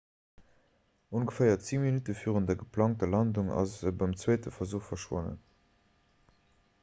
ongeféier 1.17 1.57
10 1.59 1.77
minutte 1.77 2.11
virun 2.21 2.47
der 2.47 2.57
geplangter 2.63 3.05
landung 3.15 3.51
ass 3.61 3.73
e 3.89 3.91
beim 3.99 4.13
zweete 4.21 4.49
versuch 4.61 4.85
verschwonnen 4.93 5.37